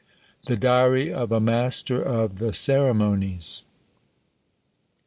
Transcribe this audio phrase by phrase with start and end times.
[0.47, 3.65] THE DIARY OF A MASTER OF THE CEREMONIES.